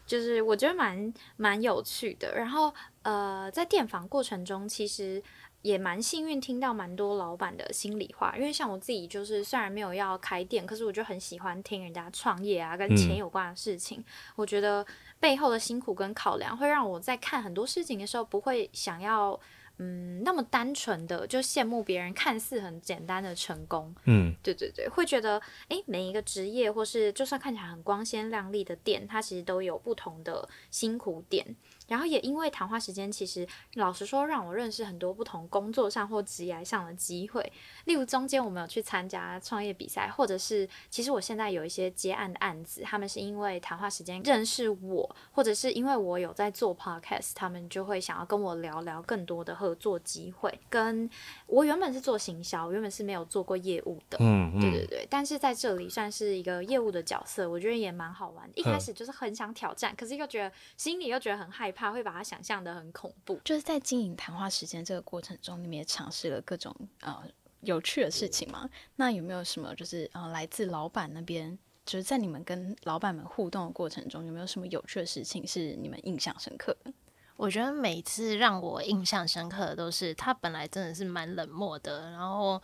[0.04, 2.34] 就是我觉得蛮蛮有趣的。
[2.34, 5.22] 然后呃，在电访过程中，其实。
[5.62, 14.04] 也蛮幸运听到蛮多老板的心里话，因为像我自己就是虽然没有要开店，可是我就很喜欢听人家创业啊，跟钱有关的事情。
[14.36, 14.86] 我觉得
[15.18, 19.38] 背后的辛苦跟考量，会让我在看很多事情的时候，不会想要。
[19.80, 31.54] 嗯，那么单纯的就羡慕别人看似很简单的成功，嗯，对对对，会觉得哎，每一个职业或是就算看起来很光鲜亮丽的店，它其实都有不同的辛苦点。
[31.88, 37.52] 然后也因为谈话时间，其实老实说，让我认识很多不同工作上或职业上的机会。
[37.86, 50.60] 例如中间我们有去参加创业比赛，或者是其实我现在有一些接案的案子，他们是因为谈话时间认识我，或者是因为我有在做 podcast，他们就会想要跟我聊聊更多的合作机会。
[50.68, 51.08] 跟
[51.46, 55.06] 我原本是做行销，原本是没有做过业务的，嗯嗯，对对对。
[55.08, 58.48] 但是在这里算是一个业务的角色，我觉得也蛮好玩。
[58.54, 63.40] 一开始就是很想挑战，可是又觉得心里又觉得很害怕，会把它想象的很恐怖。
[63.44, 67.22] 就是在经营谈话时间这个过程中，你们也尝试了各种呃。
[67.62, 68.70] 有趣的事情吗？
[68.94, 76.92] 那有没有什么就是呃，来自老板那边，就是在你们跟老板们互动的过程中，有没有什么有趣的事情是你们印象深刻的？
[77.34, 82.62] 我觉得每次让我印象深刻的都是他本来真的是蛮冷漠的，然后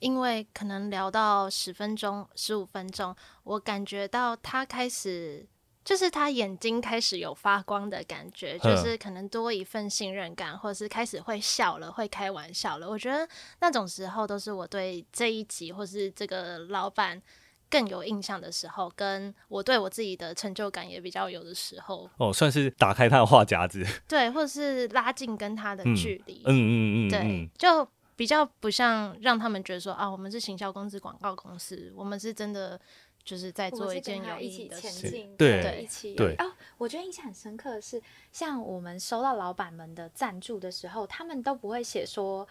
[0.00, 5.46] 因为可能聊到十分钟、十五分钟，我感觉到他开始。
[5.84, 12.88] 就是他眼睛开始有发光的感觉，就是可能多一份信任感，或者是开始会笑了，会开玩笑了。
[12.88, 13.28] 我觉得
[13.60, 17.20] 那种时候都是我对这一集或是这个老板
[17.68, 22.08] 更有印象的时候，跟我对我自己的成就感也比较有的时候。
[22.18, 26.42] 哦，算是打开他的话匣子， 对，或者是拉近跟他的距离。
[26.44, 32.80] 嗯嗯嗯，对，就比较不像让他们觉得说啊，我们是行销公司、广告公司，我们是真的。
[33.24, 36.34] 就是在做一件有意义的事情，对，一起对。
[36.38, 42.46] 哦，我觉得印象很深刻的是，像我们收到老板们的赞助的时候，他们都不会写说，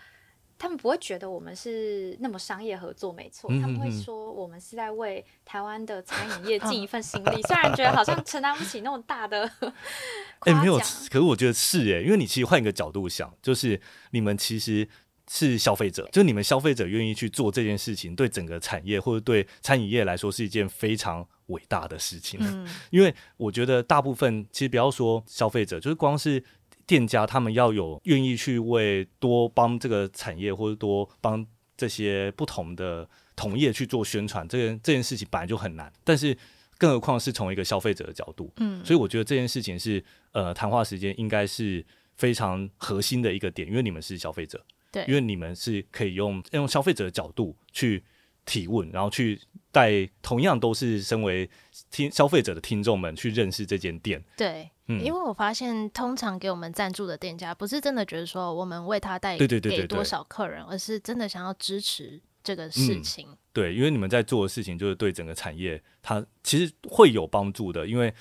[0.58, 7.42] 他们不会觉得我们是那么商业合作，没错，他们会说我们是在为台湾的餐饮业尽一 份心力。
[7.44, 9.52] 虽然觉得好像承担不起那么大的，
[10.42, 13.82] 哎，没有，可是我觉得是哎，因为你其实换一个角度想，就是
[14.12, 14.88] 你们其实。
[15.34, 22.38] 是消费者，就是你们消费者愿意去做这件事情，对整个产业或者对餐饮业来说是一件非常伟大的事情。
[22.44, 26.44] 嗯， 因为我觉得大部分其实不要说消费者，就是光是
[26.86, 35.90] 店家，他们要有愿意去为多帮这个产业或者多帮这些不同的同业去做宣传，这件这件事情本来就很难。
[36.04, 36.38] 但是
[36.78, 41.86] 更何况是从一个消费者的角度，嗯，所以我觉得这件事情是呃，谈话时间应该是
[42.18, 44.62] 非常核心的一个点，因为你们是消费者。
[44.92, 48.04] 对，因为你们是可以用用消费者的角度去
[48.46, 49.40] 提问，然后去
[49.72, 51.50] 带同样都是身为
[51.90, 54.22] 听消费者的听众们去认识这间店。
[54.36, 63.28] 对，嗯因为我发现通常给我们赞助的店家，不是真的觉得说我们为他带对对对对对给多少客人，而是真的想要支持这个事嗯情。
[63.54, 68.14] 对，因为你们在做的事情就是对整个产业，它其实会有帮助的，因为。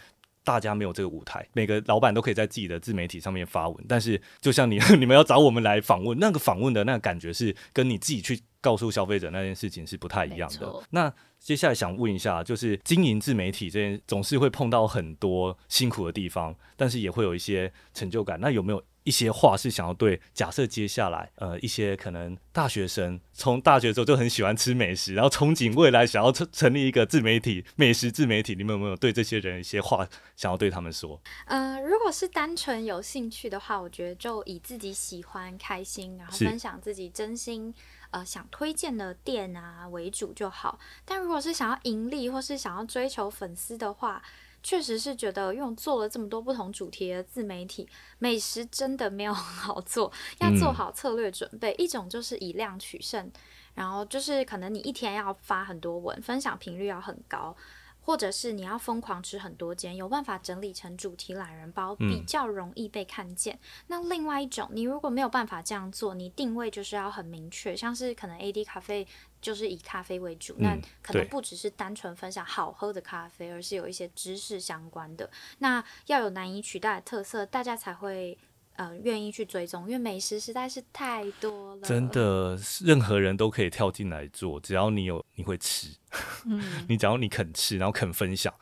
[0.44, 10.82] 大家没有这个舞台，每个老板都可以在自己的自媒体上面发文，但是就像你 你们要找我们来访问，那个访问的那个感觉是跟你自己去告诉消费者那件事情是不太一样的。
[10.90, 18.38] 那接下来想问一下，就是经营自媒体这件，总是会碰到很多辛苦的地方，但是也会有一些成就感。
[18.40, 20.20] 那有没有一些话是想要对？
[20.34, 31.20] 假设接下来，呃，一些可能大学生从大学之后就很喜欢吃美食，然后憧憬未来想要成成立一个自媒体美食自媒体，你们有没有对这些人一些话想要对他们说？
[31.46, 37.74] 呃，如果是单纯有兴趣的话，我觉得就以自己喜欢、开心，然后分享自己真心
[38.10, 40.78] 呃想推荐的店啊为主就好。
[41.04, 44.22] 但如果是想要盈利或是想要追求粉丝的话，
[44.62, 51.74] 确实是觉得，因为我做了这么多不同主题的自媒体，美食真的没有很好做，要做嗯好策略准备。
[51.78, 53.30] 一种就是以量取胜，
[53.74, 57.56] 然后就是可能你一天要发很多文，分享频率要很高。
[58.02, 63.56] 或者是你要疯狂吃很多间，有办法整理成主题懒人包，比嗯较容易被看见。
[63.88, 69.06] 那另外一种，你如果没有办法这样做，你定位就是要很明确，像是可能 AD 咖啡
[69.40, 75.30] 就是以咖啡为主，那嗯可能不只是单纯分享好喝的咖啡，而是有一些知识相关的。
[75.58, 78.36] 那要有难以取代的特色，大家才会
[78.76, 82.08] 呃愿意去追踪，因为美食实在是太多了，真。
[82.10, 85.88] 的，任何人都可以跳进来做，只要你有你会吃，
[86.44, 88.52] 嗯，你只要你肯吃，然后肯分享，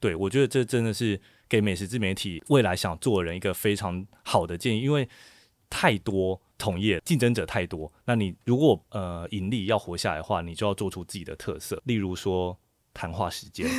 [0.00, 5.08] 对我觉得这真的是给美食自媒体未来想做的人一个非常好的建议，因为
[5.68, 12.58] 太多同业竞争者太多，那你如果呃盈利要活下来的话，你就要做出自己的特色，例如说
[12.92, 13.68] 谈话时间。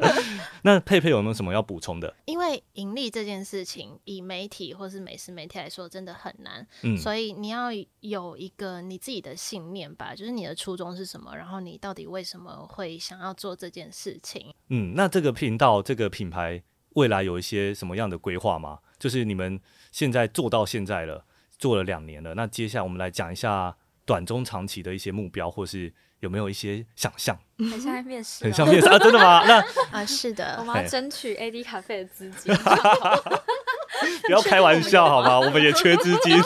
[0.62, 2.14] 那佩佩有没有什么要补充的？
[2.26, 6.66] 因为盈利这件事情，以媒体或是美食媒体来说，真的很难。
[6.82, 7.70] 嗯，所以你要
[8.00, 14.52] 有一个你自己的信念吧，就是你的初衷是什么，然后你到底为什么会想要做这件事情。
[14.68, 16.62] 嗯，那这个频道这个品牌
[16.94, 18.78] 未来有一些什么样的规划吗？
[18.98, 19.60] 就是你们
[19.92, 21.24] 现在做到现在了，
[21.58, 27.38] 做了两年了，那接下来我们来讲一下短中长期的一些目标，或是有没有一些想象？
[27.58, 29.42] 很像在面试哦，很像面试啊，真的吗？
[29.46, 29.60] 那
[29.98, 32.52] 啊，是的我的，们要争取 AD 咖啡的资金。
[34.26, 35.38] 不要开玩笑好吗？
[35.38, 36.36] 我们也缺资金，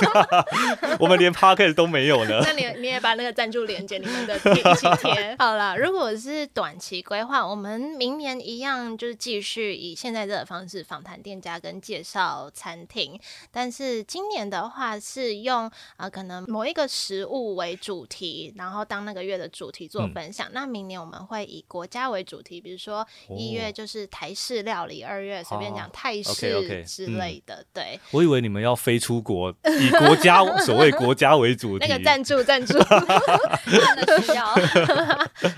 [0.98, 2.40] 我们连 p a r k e t 都没有呢。
[2.42, 5.76] 那你你也把那个赞助连接你们的贴一起贴好了。
[5.76, 13.18] 如果是短期规划，我们明年一样就是继续以现在这个方式访谈店家跟介绍餐厅，
[13.50, 20.48] 但是今年的话是用呃可能某一个食物为主题，然后当那个月的主题做嗯分享。
[20.52, 27.98] 那明年我们会以国家为主题，比如说一月就是台式料理，二月随便讲哦泰式之嗯类的，对。
[28.10, 31.86] 我以为你们要飞出国，以国家 所谓国家为主题。
[31.86, 32.78] 那个赞助赞助，
[33.66, 34.54] 真的需要。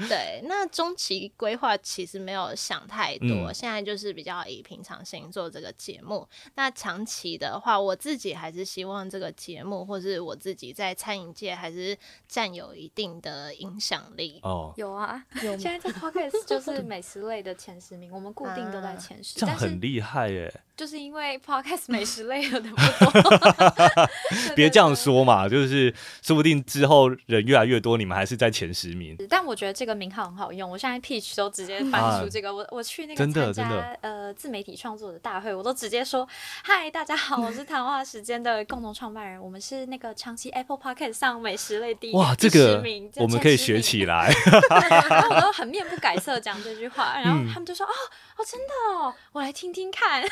[0.09, 6.27] 对，那中期规划其实没有想太多，嗯现在就是比较以平常心做这个节目。
[6.55, 11.97] 那长期的话，我自己还是希望这个节目，或是我自己在餐饮界还是
[12.27, 14.41] 占有一定的影响力。
[14.43, 20.53] 哦，有啊，有现在在 podcast 就是美食类的前十名，我们固定都在前十，这很厉害耶！
[20.77, 24.09] 就是因为 podcast 美食类的不多，
[24.55, 29.17] 别这样说嘛，就是说不定之后人越来越多，你们还是在前十名。
[29.29, 32.55] 但我觉得这个名号很好用，我现在 Peach 都直接搬出这个。
[32.55, 36.29] 我我去那个参加呃自媒体创作的大会，我都直接说
[36.63, 44.05] ：“嗨，大家好，我是谈话时间的共同创办人，我们是那个长期 Apple Podcast 上美食类第一哇，这个名我们可以学起。
[44.05, 44.31] 来。
[44.71, 47.91] 然后我都很面不改色讲这句话，然后嗯他们就说：“哦
[48.37, 50.23] 哦，真的哦，我来听听看。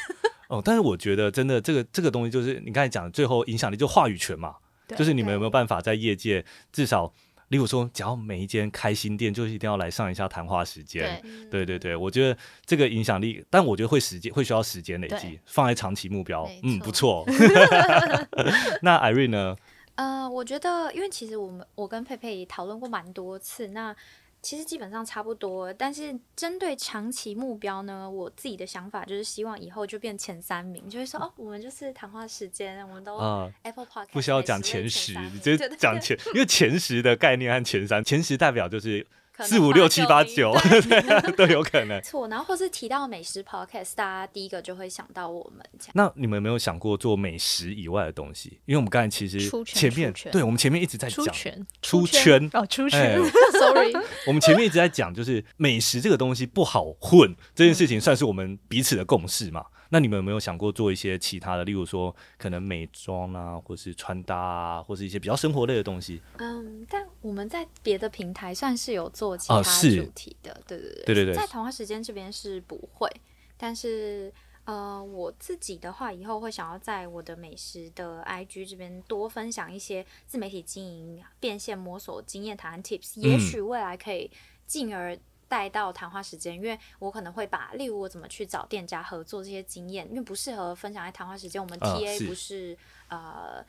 [0.54, 4.56] 哦，但是我觉得真的这个这个东西，就是你刚才讲的，最后影响力就话语权嘛，
[4.96, 7.12] 就是你们有没有办法在业界至少，
[7.48, 11.20] 例如说，只要每一间开新店，就是一定要来上一下谈话时间。
[11.50, 17.24] 对，对对对，我觉得这个影响力，但我觉得会时间会需要时间累积，放在长期目标，嗯，不错。
[18.82, 19.56] 那 Irene 呢？
[19.96, 23.94] 呃，我觉得，因为其实我们我跟佩佩也讨论过蛮多次，那
[24.44, 25.72] 其实基本上差不多。
[25.72, 39.04] 但是针对长期目标呢，我自己的想法就是希望以后就变前三名，就会说哦，我们就是谈话时间，我们都啊、Apple Podcast 不需要讲前十，你直接讲前，因为前十的概念和前三，前十代表就是
[39.42, 40.54] 四五六七八九
[41.36, 42.00] 都有可能。
[42.02, 45.64] 错，然后或是提到美食 podcast，大家第一个就会想到我们。
[45.92, 48.60] 那你们有没有想过做美食以外的东西？
[48.66, 53.18] 因为我们刚才其实出圈前面对我们前面一直在讲出拳出圈，哦，出圈，
[53.58, 53.92] Sorry，
[54.26, 59.64] 我们前面一直在讲，就是美食这个东西不好混，这件事情算是我们彼此的共识嘛。
[59.90, 66.20] 那你们有没有想过做一些其他的，例如说可能美妆啊，或是穿搭啊，或是一些比较生活类的东西？
[66.38, 73.08] 嗯，但我们在别的平台算是有做其他主题的，对对对对对对在童话时间这边是不会，
[73.56, 74.32] 但是
[74.64, 84.30] 呃，我自己的话，以后会想要在我的美食的 IG 这边多分享一些自媒体经营、变现、摸索经验谈和 tips，、也嗯许未来可以
[84.66, 85.16] 进而。
[85.48, 91.62] 带到谈话时间，因为我可能会把，例如我怎么去找店家合作这些经验，因为不适合分享在谈话时间。
[91.62, 92.76] 我们啊 TA 是不是
[93.08, 93.64] 呃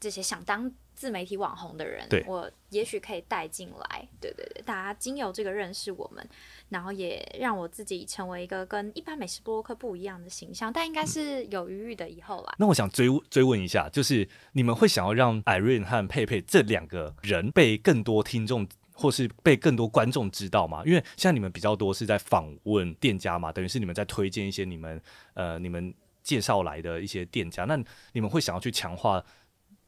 [0.00, 4.08] 这些想当自媒体网红的人，我也许可以带进来。
[4.20, 6.28] 对对对，大家经由这个认识我们，
[6.68, 12.54] 然后也让我自己成为一个跟一般美食播客不一样的形象，但应该是有余裕的以后啦。
[12.58, 20.82] 那我想追追问一下，就是你们会想要让 Irene 和佩佩这两个人被更多听众或是被更多观众知道嘛？
[20.86, 25.02] 因为现在你们比较多是在访问店家嘛，等于是你们在推荐一些你们
[25.34, 25.92] 呃你们
[26.22, 27.76] 介绍来的一些店家，那
[28.12, 29.22] 你们会想要去强化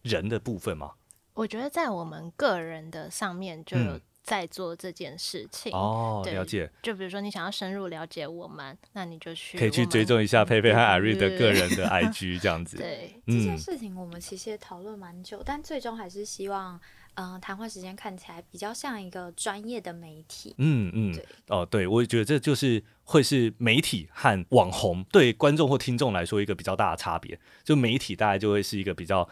[0.03, 0.93] 人的部分吗？
[1.35, 5.71] 我觉得在我们个人的上面就有嗯在做这件事情。
[5.73, 12.77] 哦，了解，就比如说你想要深入了解我们，那你就去可以去追踪一下佩佩和 Irene 的个人的 IG 这样子。
[12.77, 16.81] 对，这件嗯，事情我们其实也讨论蛮久，但最终还是希望，
[17.17, 20.55] 嗯、谈话时间看起来比较像一个专业的媒体。
[20.59, 27.39] 嗯嗯对，哦，对，我也觉得这就是会是媒体和网红对观众或听众来说一个比较大的差别。
[27.65, 29.29] 就媒体大概就会是一个比较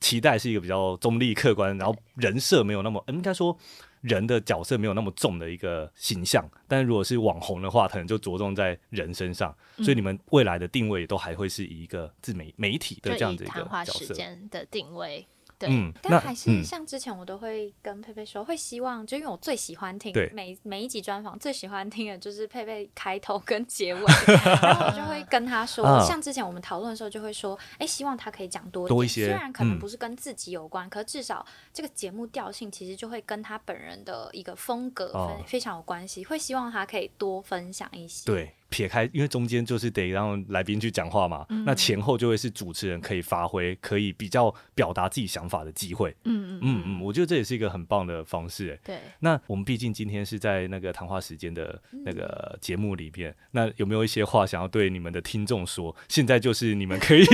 [0.00, 3.56] 期待是一个比较中立客观，然后人设没有那么，嗯应该说
[4.02, 6.46] 人的角色没有那么重的一个形象。
[6.68, 9.56] 但是如果是网红的话，可能就着重在人身上。
[9.78, 14.14] 所以你们未来的定位都还会是以一个自媒媒体的这样子一个谈话时角色。
[14.14, 15.26] 间的定位。
[15.66, 16.64] 对，嗯，但还是嗯。
[16.64, 20.30] 像之前我都会跟佩佩说，会希望就因为我最喜欢听对。
[20.32, 26.04] 每每一集专访，最喜欢听的就是佩佩开头跟结尾，然后我就会 跟他说，啊。
[26.04, 29.78] 像之前我们讨论的时候就会说，哎，希望他可以讲多点多一些虽然可能嗯。
[29.78, 38.24] 不是跟自己有关，可至少这个节目调性其实就会跟他本人的一个风格非常有关系，会希望他可以多分享一些。
[38.26, 46.10] 对，撇开，因为中间就是得让来宾去讲话嘛，嗯那前后就会是主持人可以发挥，可以比较表达自己想法的机会。
[46.24, 48.72] 嗯嗯嗯嗯，我觉得这也是一个很棒的方式。
[48.72, 48.98] 哎，对。
[49.20, 55.94] 那我们毕竟今天是在那个谈话时间的那嗯个节目里面，那有没有一些话想要对你们的听众说？
[56.08, 57.24] 现在就是你们可以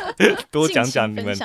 [0.50, 1.36] 多讲讲你们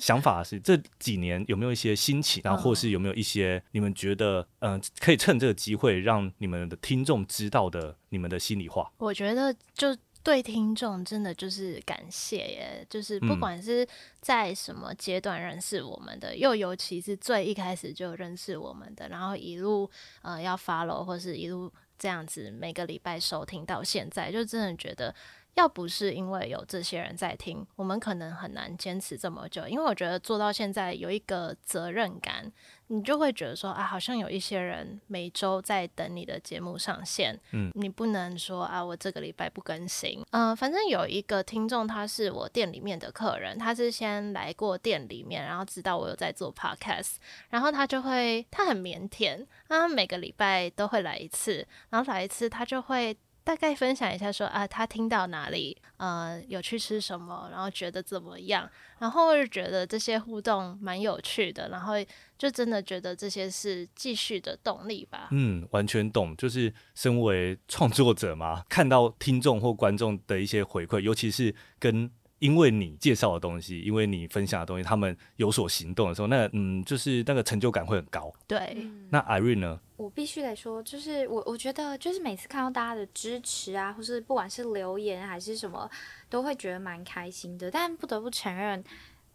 [0.00, 8.90] 想法是这几年有没有一些心情，然后或是有没有一些你们觉得嗯、呃可以趁这个机会让你们的听众知道的你们的心里话？
[8.98, 13.86] 我觉得就对听众真的就是感谢耶，就是不嗯管是
[14.20, 19.90] 在什么阶段认识我们的，又尤其是最一开始就认识我们的，然后一路
[20.22, 25.14] 呃要 follow 或是一路这样子每个礼拜收听到现在，就真的觉得。
[25.58, 29.66] 要不是因为有这些人在听，我们可能很难坚持这么久。
[29.66, 32.52] 因为我觉得做到现在有一个责任感，
[32.86, 40.24] 你就会觉得说啊，好像有一些人每周在等你的节目上线，嗯你不能说啊，我这个礼拜不更新。
[40.30, 47.16] 嗯、反正有一个听众，他是我店里面的客人，他是先来过店里面，然后知道我有在做 podcast，
[47.50, 53.16] 然后他就会，他很腼腆，他每个礼拜都会来一次，然后来一次他就会。
[53.48, 58.68] 大概分享一下说啊，他听到哪里，呃，有去吃什么，然后觉得怎么样，
[58.98, 61.94] 然后我就觉得这些互动蛮有趣的，然后
[62.36, 65.28] 就真的觉得这些是继续的动力吧。
[65.30, 66.36] 嗯，完全懂。
[66.36, 78.30] 就是身为创作者嘛，看到听众或观众的一些回馈，尤其是跟因为你介绍的东西，因为你分享的东西，他们有所行动的时候，那嗯，就是那个成就感会很高。
[78.46, 79.80] 对，嗯那 Irene 呢？
[79.98, 85.90] 我必须得说，就是我我觉得，就是每次看到大家的支持啊，或是不管是留言还是什么，
[86.30, 87.68] 都会觉得蛮开心的。
[87.68, 88.82] 但不得不承认，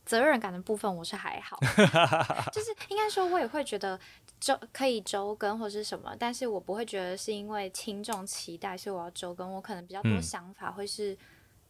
[0.05, 1.59] 责任感的部分我是还好，
[2.53, 3.99] 就是 应该说，我也会觉得
[4.39, 9.53] 周可以周更或是什么，但是我不会觉得是因为听众期待，所以我要周更。
[9.53, 11.17] 我可能比较多嗯想法会是。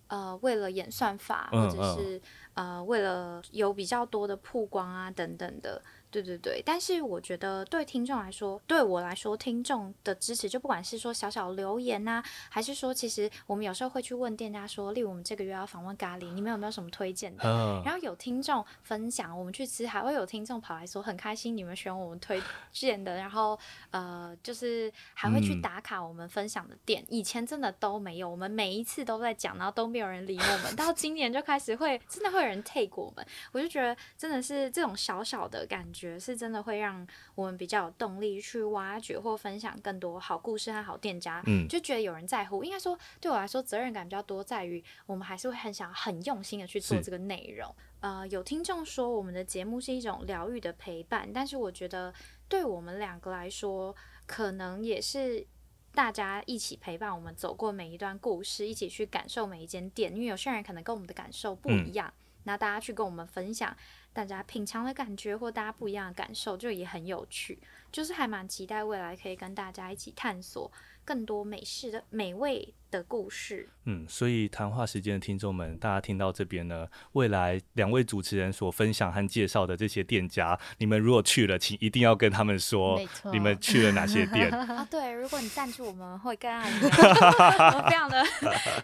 [0.08, 2.22] 呃，为了演算法，嗯或者是、
[2.54, 5.82] 呃，为了有比较多的曝光啊等等的，
[6.12, 17.44] 对对对，但是我觉得对听众来说，对我来说，听众的支持，就不管是说小小留言呐、还是说，其实我们有时候会去问店家说，例如我们这个月要访问咖喱，你们有没有什么推荐的？
[17.44, 22.40] 嗯，然后有听众分享，我们去吃，还会有听众跑来说很开心你们选我们推
[22.72, 23.58] 荐的，然后
[23.90, 27.04] 呃，就是还会去嗯打卡我们分享的店。
[27.10, 30.76] 以前真的都没有，我们每一次都在讲，然后都没有人理我们。
[30.76, 41.42] 到今年就开始会真的会有人 take 我们，我就觉得真的是这种小小的感觉，是真的会让我们比较有动力去挖掘或分享更多好故事和好店家。
[41.48, 42.64] 嗯就觉得有人在乎。
[42.64, 47.74] 应该说，对我来说，责任感比较多，在于我们还是会很想很用心的去做这个内容。
[48.02, 52.14] 呃，有听众说我们的节目是一种疗愈的陪伴，但是我觉得
[52.48, 55.48] 对我们两个来说，可能也是。
[55.96, 62.12] 大家一起陪伴我们走过每一段故事，一起去感受每一间店，因为有些人可能跟我们的感受不一样，
[62.44, 63.76] 那大家去跟我们分享
[64.12, 67.60] 大家品尝的感觉或大家不一样的感受，就也很有趣。
[67.92, 70.72] 就是还蛮期待未来可以跟大家一起探索
[71.06, 73.70] 更多美式的美味的故事。
[73.86, 84.50] 嗯，所以谈话时间的听众们，大家听到这边呢，未来两位主持人所分享和介绍的这些店家，你们如果去了，请一定要跟他们说没错你们去了哪些店。
[84.54, 88.24] 啊，对，如果你赞助，我们会更爱你，我 非常的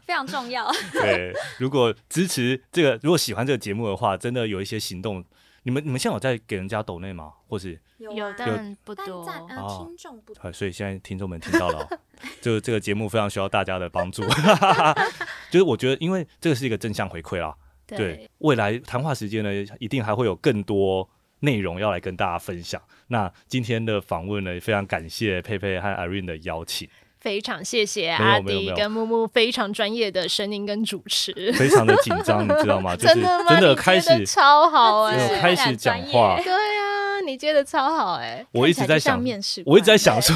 [0.05, 0.70] 非常重要。
[0.91, 5.24] 对，如果支持这个，如果喜欢这个节目的话，真的有一些行动。
[5.70, 7.32] 你们你们现在有在给人家抖内吗？
[7.47, 9.24] 或是有的不多。
[9.24, 10.41] 听众不多。
[10.41, 11.99] 呃，所以现在听众们听到了哦，
[12.41, 14.24] 这个这个节目非常需要大家的帮助。
[15.51, 17.55] 就是我觉得，因为这个是一个正向回馈啦。
[17.86, 21.07] 对，未来谈话时间呢，一定还会有更多
[21.41, 22.82] 内容要来跟大家分享。
[23.07, 26.89] 那今天的访问呢，也非常感谢佩佩和 Irene 的邀请，
[27.20, 32.95] 非常谢谢阿迪跟木木非常专业的声音跟主持，非常的紧张，你知道吗？
[32.95, 33.45] 就是真的吗？
[33.49, 40.36] 真的开始超好哎、没有开始讲话，对啊，你接的超好哎、我一直在想面试， 我一直在想说，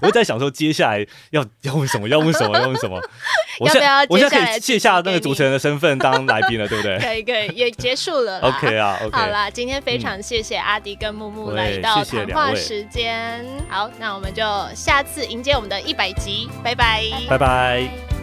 [0.00, 2.08] 我一直在想说，接下来要要问什么？
[2.08, 2.58] 要问什么？
[2.58, 3.00] 要问什么？
[3.60, 8.40] 我现要不要在我现在可以卸下那个主持人的身份当来宾了，对不对 可以可以，也结束了。
[8.40, 9.16] ？OK 啊，OK。
[9.16, 13.44] 好啦，今天非常谢谢阿迪跟木木来到谈话时间。
[13.68, 14.42] 好，那我们就
[14.74, 17.88] 下次迎接我们的一百集，拜拜拜拜。
[17.88, 18.13] 拜